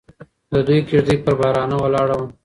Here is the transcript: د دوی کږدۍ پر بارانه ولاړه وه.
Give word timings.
د 0.51 0.53
دوی 0.67 0.79
کږدۍ 0.87 1.17
پر 1.23 1.33
بارانه 1.39 1.75
ولاړه 1.79 2.15
وه. 2.19 2.27